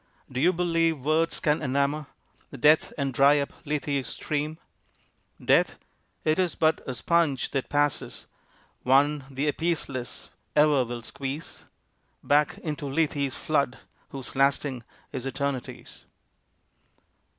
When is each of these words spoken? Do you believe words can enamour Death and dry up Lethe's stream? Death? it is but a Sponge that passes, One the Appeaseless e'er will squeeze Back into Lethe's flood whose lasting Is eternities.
Do 0.31 0.41
you 0.41 0.51
believe 0.51 1.05
words 1.05 1.39
can 1.39 1.61
enamour 1.61 2.07
Death 2.59 2.91
and 2.97 3.13
dry 3.13 3.37
up 3.37 3.53
Lethe's 3.65 4.07
stream? 4.07 4.57
Death? 5.39 5.77
it 6.25 6.39
is 6.39 6.55
but 6.55 6.81
a 6.87 6.95
Sponge 6.95 7.51
that 7.51 7.69
passes, 7.69 8.25
One 8.81 9.25
the 9.29 9.47
Appeaseless 9.47 10.29
e'er 10.57 10.85
will 10.85 11.03
squeeze 11.03 11.65
Back 12.23 12.57
into 12.63 12.87
Lethe's 12.87 13.35
flood 13.35 13.77
whose 14.09 14.35
lasting 14.35 14.83
Is 15.11 15.27
eternities. 15.27 16.03